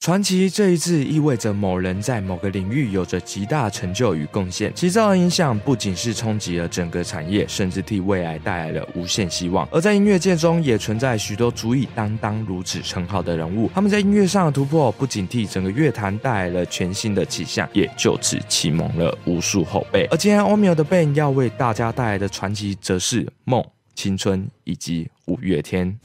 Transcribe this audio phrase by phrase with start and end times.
[0.00, 9.68] 传奇这一字意味着某人在某个领域有着极大成就与贡献，其造成影响不仅是冲击了整个产业，甚至替未来带来了无限希望。
[9.70, 20.06] 而在音乐界中，也存在许多足以担当如此称号的人物，他们在音乐上的突破，不仅替整个乐坛带来了全新的气象，也就此启蒙了无数后辈。
[20.06, 23.62] 而今天欧米尔的 Ben 要为大家带来的传奇，则是梦、
[23.94, 26.00] 青春以及五月天。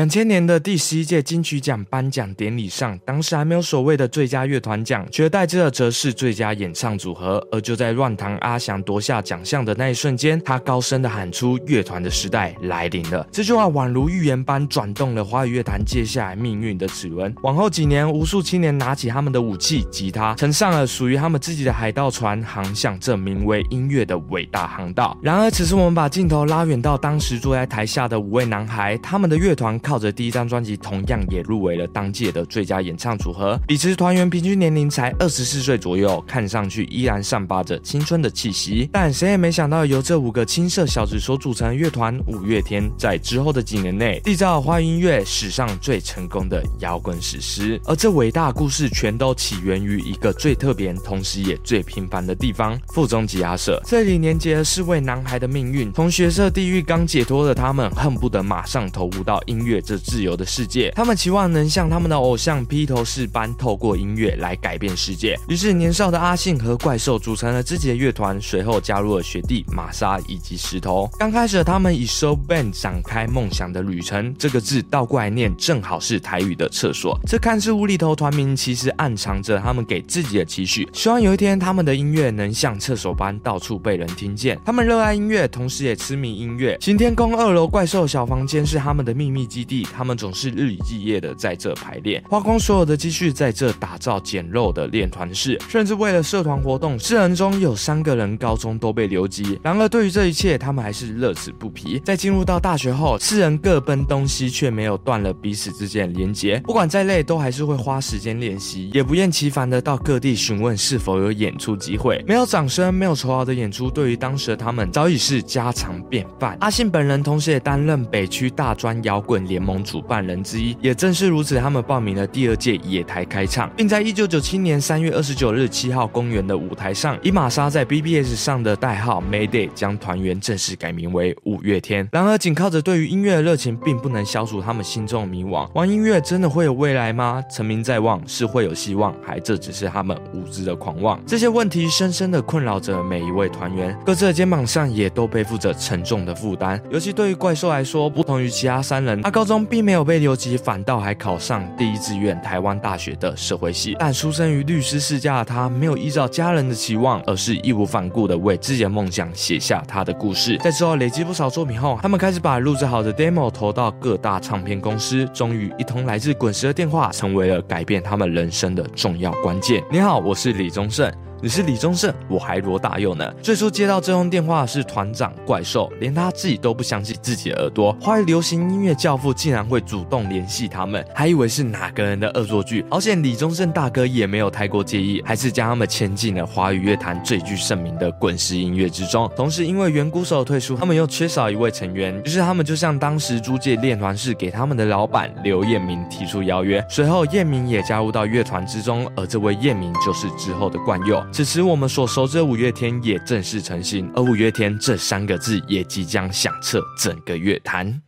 [0.00, 7.46] 两千年的第十一届金曲奖颁奖典礼上，当时还没有所谓的最佳乐团奖，取而代之的则是最佳演唱组合。
[7.52, 17.34] 而就在乱弹阿翔夺下奖项的那一瞬间，他高声的喊出：“乐团的时代来临了。”这句话宛如预言般转动了华语乐坛接下来命运的齿轮。
[17.42, 25.14] 往后几年，无数青年拿起他们的武器——吉他，乘上了属于他们自己的海盗船，航向这名为音乐的伟大航道。
[25.20, 29.78] 然而，此时我们把镜头拉远到当时坐在台下的五位男孩，他们的乐团。
[29.90, 33.58] 靠着第一张专辑，同样也入围了当届的最佳演唱组合。
[33.66, 38.88] 彼时团员平均年龄才二十四岁左右，看上去依然散发着青春的气息。
[38.92, 47.80] 但谁也没想到，由这五个青涩小子所组成的乐团五月天，在之后的几年内缔造华语音乐史上最成功的摇滚史诗。
[47.84, 53.82] 而这伟大故事，全都起源于一个最特别，同时也最平凡的地方——附中吉他社。
[53.84, 59.69] 这里连接了四位男孩的命运，从学社地狱刚解脱的他们，恨不得马上投入到音乐。
[59.78, 65.38] 这自由的世界，他们期望能像他们的偶像披头士般，透过音乐来改变世界。
[65.48, 71.06] 于是，年少的阿信和怪兽组成了自己的乐团，随后加入了学弟玛莎以及石头。
[71.18, 74.34] 刚开始，他们以 “so band” 展开梦想的旅程。
[74.38, 77.14] 这个字倒过来念，正好是台语的厕所。
[77.26, 84.58] 这看似无厘头团名，其实暗藏着他们给自己的期许，希望有一天他们的音乐能像厕所般到处被人听见。
[84.64, 86.78] 他们热爱音乐，同时也痴迷音乐。
[86.80, 89.86] 晴天宫二楼怪兽小房间是他们的秘密基基地。
[89.94, 99.58] 他们总是日以继夜的在这排练，花光所有的积蓄在这打造简陋的练团室，甚至为了社团活动，四人中有三个人高中都被留级。
[99.62, 102.00] 然而，对于这一切，他们还是乐此不疲。
[102.04, 106.58] 在进入到大学后，四人各奔东西，却没有断了彼此之间的连结。
[106.60, 112.24] 不管再累，都还是会花时间练习，也不厌其烦的到各地询问是否有演出机会。
[112.26, 116.56] 没有掌声，没有酬劳的演出，对于当时的他们早已是家常便饭。
[116.60, 119.80] 阿信本人同时也担任北区大专摇滚联盟。
[119.90, 132.08] 主办人之一，也正是如此，他们报名了第二届野台开唱，并在一九九七年三月二十九日七号公园的舞台上，以玛莎在 BBS 上的代号 Mayday 将团员正式改名为五月天。
[132.12, 135.68] 然而，仅靠着对于音乐的热情，并不能消除他们心中的迷惘。
[135.74, 137.42] 玩音乐真的会有未来吗？
[137.50, 141.20] 成名在望是会有希望，还这只是他们无知的狂妄？
[141.26, 146.80] 这些问题深深的困扰着每一位团员，各自的肩膀上也都背负着沉重的负担。
[146.90, 149.60] 尤其对于怪兽来说，不同于其他三人，阿高高中。
[149.70, 153.96] 并没有被留级，反倒还考上第一志愿台湾大学的社会系。
[153.98, 160.58] 但出生于律师世家的他，没有依照家人的期望，而是义无反顾的为自己的梦想写下他的故事。
[160.58, 165.24] 在之后累积不少作品后，他们开始把录制好的 demo 投到各大唱片公司。
[165.32, 169.82] 终于，一通来自滚石的电话，成为了改变他们人生的重要关键。
[169.90, 171.29] 你好，我是李宗盛。
[171.42, 173.32] 你是李宗盛，我还罗大佑呢。
[173.42, 177.96] 最初接到这通电话是团长怪兽，连他自己都不相信自己的耳朵。
[177.98, 182.84] 华语流行音乐教父竟然会主动联系他们，还以为是哪个人的恶作剧。
[182.90, 189.30] 而且李宗盛大哥也没有太过介意，还是将他们牵进了华语乐坛最具盛名的滚石音乐之中。
[189.34, 196.84] 同时，因为原鼓手退出，他们又缺少一位成员，于是他们就向当时租借练团室给他们的老板刘彦明提出邀约。
[196.86, 201.24] 随后，彦明也加入到乐团之中，而这位彦明就是之后的冠佑。
[201.32, 208.02] 此时，我们所熟知的五月天也正式成型，而五月天这三个字也即将响彻整个乐坛。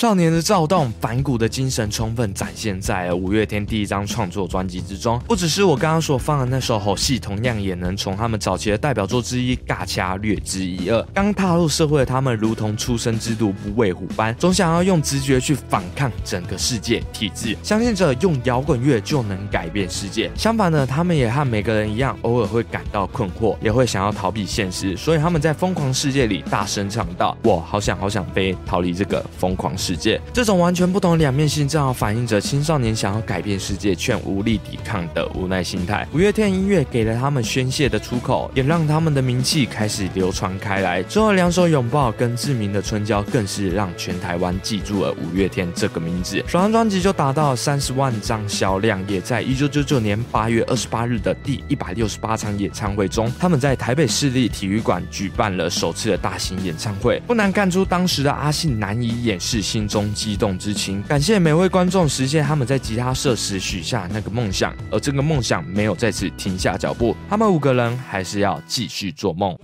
[0.00, 5.20] 少年的躁动，反骨的精神，充分展现在了五月天第一张创作专辑之中。
[5.28, 11.02] 不只是我刚刚所放的那首《吼戏》，同样也能从他们早期的代表作之一《尬掐》略知一二。
[11.12, 20.30] 刚踏入社会的他们，如同出生之犊不畏虎般，总想要用直觉去反抗整个世界体制，相信着用摇滚乐就能改变世界。
[20.34, 24.96] 相反的，他们也和每个人一样，偶尔会感到困惑，也会想要逃避现实。
[24.96, 30.20] 所以他们在疯狂世界里大声唱道：“我好想好想飞，逃离这个疯狂世。”世界。
[30.32, 36.06] 这种完全不同两面性，正好反映着青少年想要改变世界却无力抵抗的无奈心态。
[36.14, 41.02] 五月天音乐给了他们宣泄的出口，也让他们的名气开始流传开来。
[41.02, 46.36] 之后两首拥抱跟志明的春娇，更是让全台湾记住了五月天这个名字。
[46.46, 57.20] 首张专辑就达到三十万张销量，也在一九九九年八月二十八日的第一百六十八场演唱会中，他们在台北市立体育馆举办了首次的大型演唱会。
[57.26, 69.56] 不难看出，当时的阿信难以掩饰心中激动之情，感谢每位观众实现他们在吉他社时许下那个梦想，而这个梦想没有在此停下脚步，他们五个人还是要继续做梦。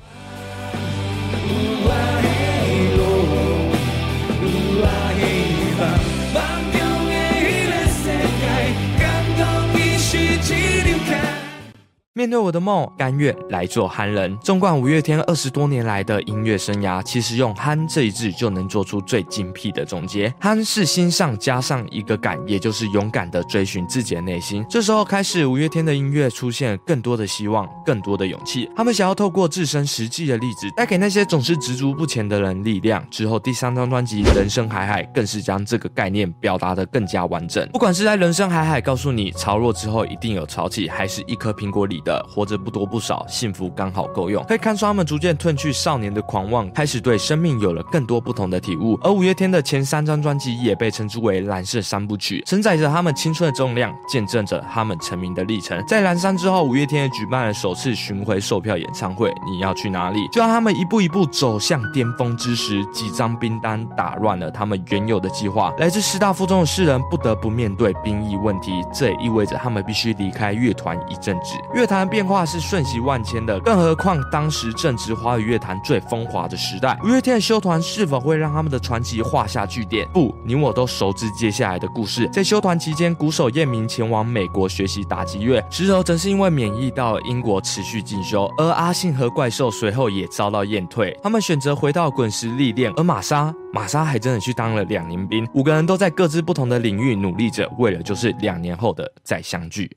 [12.27, 14.37] 面对我的梦，甘愿来做憨人。
[14.39, 20.35] 纵观五月天二十多年来的音乐生涯，其实用“憨”这一字就能做出最精辟的总结。
[20.41, 24.67] 憨是心上加上一个敢，也就是勇敢的追寻自己的内心。
[24.69, 28.69] 这时候开始，五月天的音乐出现更多的希望，更多的勇气。
[28.75, 33.07] 他们想要透过自身实际的例子，带给那些总是执着不前的人力量。
[33.09, 37.65] 之后第三张专辑《人生海海》更是将这个概念表达得更加完整。
[37.69, 42.03] 不管是在《人生海海》告诉你潮落之后一定有潮起，还是一颗苹果里。
[42.07, 44.43] 的活着不多不少，幸福刚好够用。
[44.45, 48.99] 可以看出他们逐渐褪去少年的狂妄，开始对生命有了更多不同的体悟。
[49.03, 55.83] 而五月天的前三张专辑也被称之为蓝色三部曲，承载着他们青春的重量，见证着他们成名的历程。
[55.87, 59.33] 在蓝山之后，五月天也举办了首次巡回售票演唱会。
[59.51, 60.27] 你要去哪里？
[60.29, 65.73] 就让他们一步一步走向巅峰之时，几张兵单打乱了他们原有的计划。
[65.79, 71.57] 来自师大附中的世人不得不面对兵役问题，这也意味着他们必须离开乐团一阵子。
[71.75, 72.06] 乐团。
[72.09, 76.99] 变化是瞬息万千的，更何况当时正值华语乐坛最风华的时代。
[77.05, 80.07] 五月天的修团是否会让他们的传奇画下句点？
[80.13, 82.29] 不，你我都熟知接下来的故事。
[82.33, 88.51] 在修团期间，鼓手叶明前往美国学习打击乐，石头则是因为免疫到英国持续进修。
[88.59, 92.93] 而阿信和怪兽随后也遭到验退，他们选择回到滚石历练。
[92.97, 95.47] 而玛莎，玛莎还真的去当了两年兵。
[95.55, 99.91] 五个人都在各自不同的领域努力着，为了就是两年后的再相聚。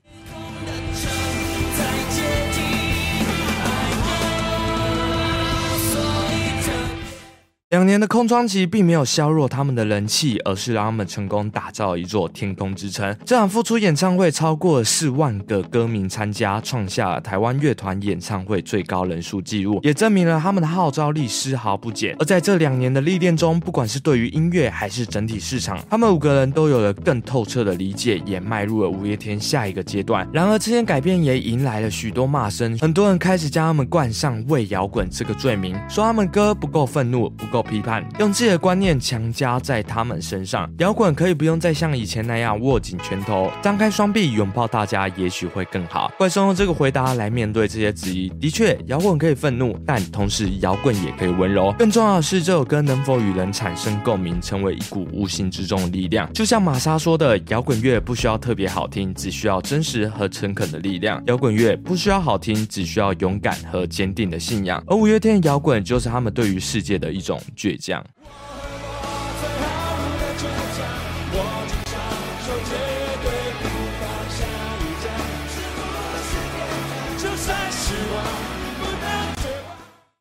[7.70, 13.16] 两年的空窗期并没有削弱他们的人气，而是让他们成功打造一座天空之城。
[13.24, 22.16] 这场复出演唱会超过四万个歌迷参加，创下了台湾乐团演唱会最高人数纪录，也证明了他们的号召力丝毫不减。
[22.18, 30.28] 而在这两年的历练中，不管是对于音乐还是整体市场，他们五个人都有了更透彻的理解，也迈入了五月天下一个阶段。
[30.32, 37.59] 然而，这些改变也迎来了许多骂声，很多人开始将他们冠上“为摇滚”这个罪名，说他们歌不够愤怒，不够。
[37.62, 46.10] 批判用自己的观念强加在他们身上，摇滚可以不用再像以前那样握紧拳头、张开双臂拥抱大家，也许会更好。
[46.18, 48.28] 怪兽用这个回答来面对这些质疑。
[48.40, 51.74] 的确，摇滚可以愤怒，但同时摇滚也可以温柔。
[51.78, 56.32] 更重要的是，这首歌能否与人产生共鸣，成为一股无形之中的力量。
[56.32, 61.22] 就像玛莎说的，摇滚乐不需要特别好听，只需要真实和诚恳的力量。
[61.26, 64.82] 摇滚乐不需要好听，只需要勇敢和坚定的信仰。
[64.86, 67.40] 而五月天的摇滚就是他们对于世界的一种。
[67.56, 68.04] 倔强。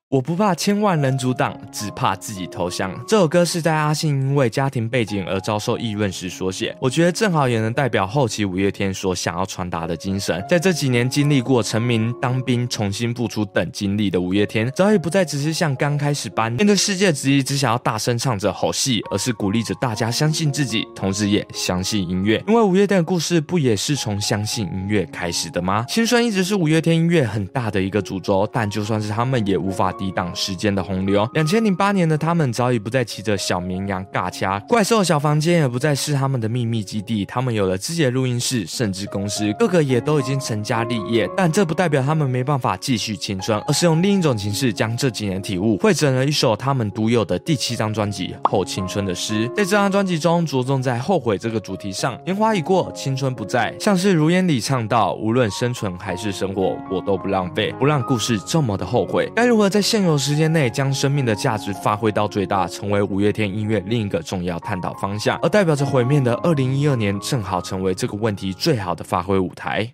[0.10, 2.92] 我不怕千万人阻挡，只怕自己投降。
[3.08, 10.44] 这首歌是在阿信因为家庭背景而遭受议论时所写，我觉得正好也能代表后期五月天所想要传达的精神。
[10.50, 22.44] 在这几年经历过成名、当兵、重新复出等经历的五月天，早已不再只是像刚开始般面对世界质疑，只想要大声唱着吼戏，而是鼓励着大家相信自己，同时也相信音乐。
[22.48, 25.86] 因为五月天的故事不也是从相信音乐开始的吗？
[25.88, 29.94] 青春一直是五月天音乐很大的一个主轴，但就算是他们，也无法。
[30.00, 31.27] 抵挡时间的洪流。
[31.34, 37.25] 两千零八年的他们早已不再骑着小绵羊尬掐，怪兽小房间也不再是他们的秘密基地。
[37.25, 41.29] 他们有了自己的录音室，甚至公司，个个也都已经成家立业。
[41.36, 49.50] 但这不代表他们没办法继续青春，而是用另一种形式将这几年体悟汇整了一首他们独有的第七张专辑《后青春的诗》。
[49.53, 52.18] 在这张专辑中，着重在后悔这个主题上。
[52.24, 59.29] 年华已过，青春不在，像是如烟里唱到：无论生存还是生活，我都不浪费，不让故事这么的后悔。
[59.36, 59.82] 该如何在？
[59.89, 65.39] 现有时间内将生命的价值发挥到最大，成为五月天音乐另一个重要探讨方向。
[65.41, 69.91] 而代表着毁灭的二零一二年，正好成为这个问题最好的发挥舞台。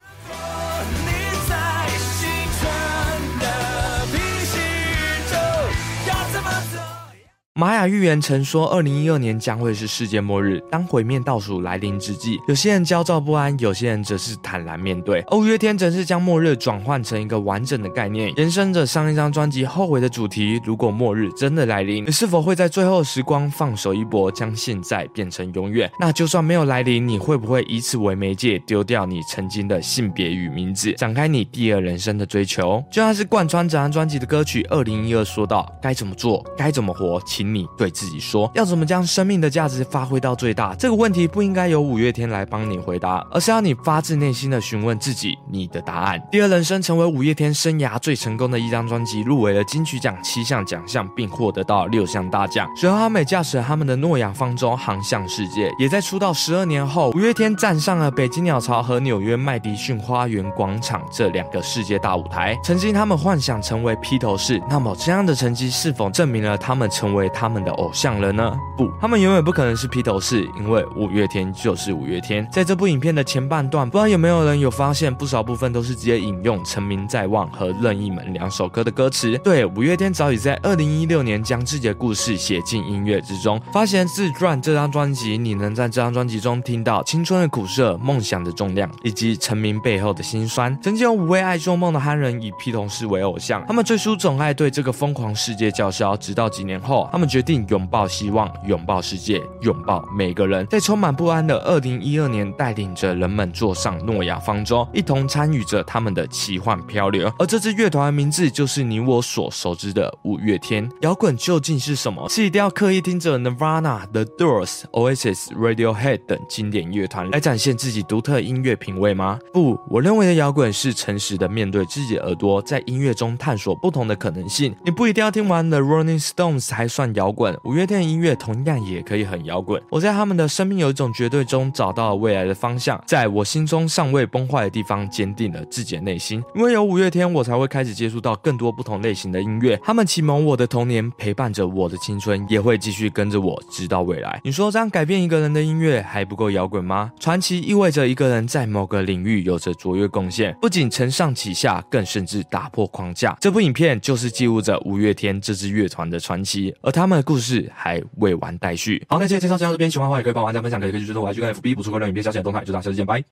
[7.58, 10.62] 玛雅预言曾说，二零一二年将会是世界末日。
[10.70, 15.24] 当毁灭倒数来临之际，有些人焦躁不安，有些人则是坦然面对。
[15.32, 20.60] 五月天则是将末日转换成一个完整的概念，延伸着上一张专辑《后悔》的主题。
[20.66, 25.90] 如果末日真的来临，你是否会在最后时光放手一搏，将现在变成永远？
[25.98, 32.84] 那就算没有来临，你会不会以此为媒介，丢掉你曾经的性别与名字，展开你第二人生的追求？
[32.92, 37.45] 就像是贯穿整张专辑的歌曲《二零一二》说到：该怎么做，该怎么活，请。
[37.54, 40.74] 你对自己说，要怎么将生命的价值发挥到最大？
[40.76, 46.22] 这个问题不应该由五月天来帮你回答，而是要你发自内心的询问自己你的答案。
[46.32, 52.68] 第二人生成为五月天生涯最成功的一张专辑，入围了金曲奖七项奖项，并获得到六项大奖。
[52.76, 55.72] 随后，阿美驾驶他们的诺亚方舟航向世界。
[55.78, 62.58] 也在出道十二年后，五月天站上了北京鸟巢和纽约麦迪逊花园广场这两个世界大舞台。
[62.64, 67.30] 曾经他们幻想成为披头士，那么这样的成绩是否证明了他们成为？
[67.36, 68.58] 他们的偶像了呢？
[68.78, 72.48] 不，他们永远不可能是披头士，因为五月天就是五月天。
[72.50, 79.38] 在这部影片的前半段，不知道有没有人有发现，不少部分都是直接引用《成名在望》和《任意门》两首歌的歌词。
[79.40, 83.62] 对，五月天早已在二零一六年将自己的故事写进音乐之中。
[83.74, 90.74] 发行自传这张专辑，你能在这张专辑中听到青春的苦涩、梦想的重量，以及成名背后的辛酸。
[90.82, 97.25] 曾经有五位爱做梦的憨人以披头士为偶像，他们最初总爱对这个疯狂世界叫嚣，直到几年后，他们。
[97.28, 107.32] 决定拥抱希望，拥抱世界，拥抱每个人，在充满不安的二零一二年，带领着人们坐上诺亚方舟，一同参与着他们的奇幻漂流。
[107.40, 110.90] 而这支乐团的名字，就是你我所熟知的五月天。
[111.02, 112.28] 摇滚究竟是什么？
[112.30, 119.40] 是一定要刻意听着 Nirvana、The Doors、Oasis、Radiohead 等经典乐团来展现自己独特音乐品味吗？
[119.54, 124.76] 不，我认为的摇滚是诚实的面对自己耳朵，在音乐中探索不同的可能性。
[124.84, 127.06] 你不一定要听完 The Rolling Stones 才算。
[127.16, 129.82] 摇滚，五月天的音乐同样也可以很摇滚。
[129.90, 136.44] 我在他们的生命有一种绝对中找到了未来的方向，在我心中尚未崩坏的地方坚定了自己的内心。
[136.54, 139.80] 因为有五月天，我才会开始接触到更多不同类型的音乐。
[139.84, 144.42] 他们启蒙我的童年，陪伴着我的青春，也会继续跟着我直到未来。
[144.44, 147.12] 你说这样改变一个人的音乐还不够摇滚吗？
[147.18, 153.38] 传奇意味着一个人在某个领域有着卓越贡献，不仅承上启下，更甚至打破框架。
[153.40, 157.05] 这部影片就是记录着五月天这支乐团的传奇，而他。
[157.06, 159.06] 他们的故事还未完待续。
[159.08, 162.64] 好，那今天介绍就到这边，喜欢的话也可以帮我按赞、分享，可以继续追踪我 IG 跟 FB 补充更多影片消息的动态。
[162.64, 163.24] 就到，下次见，拜。